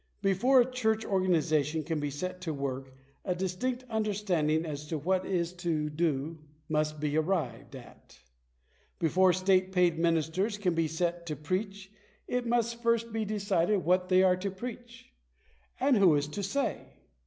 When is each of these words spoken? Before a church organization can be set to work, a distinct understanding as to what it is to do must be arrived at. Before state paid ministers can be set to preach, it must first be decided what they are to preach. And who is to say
Before 0.23 0.59
a 0.59 0.71
church 0.71 1.05
organization 1.05 1.83
can 1.83 1.99
be 1.99 2.09
set 2.09 2.41
to 2.41 2.55
work, 2.55 2.91
a 3.23 3.35
distinct 3.35 3.83
understanding 3.87 4.65
as 4.65 4.87
to 4.87 4.97
what 4.97 5.27
it 5.27 5.31
is 5.31 5.53
to 5.61 5.91
do 5.91 6.39
must 6.67 6.99
be 6.99 7.15
arrived 7.17 7.75
at. 7.75 8.17
Before 8.97 9.31
state 9.31 9.71
paid 9.71 9.99
ministers 9.99 10.57
can 10.57 10.73
be 10.73 10.87
set 10.87 11.27
to 11.27 11.35
preach, 11.35 11.91
it 12.27 12.47
must 12.47 12.81
first 12.81 13.13
be 13.13 13.25
decided 13.25 13.85
what 13.85 14.09
they 14.09 14.23
are 14.23 14.37
to 14.37 14.49
preach. 14.49 15.13
And 15.79 15.95
who 15.97 16.15
is 16.15 16.27
to 16.29 16.41
say 16.41 16.79